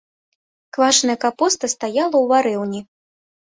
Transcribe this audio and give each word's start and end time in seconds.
Квашаная 0.77 1.15
капуста 1.25 1.69
стаяла 1.75 2.07
ў 2.23 2.25
варыўні. 2.33 2.81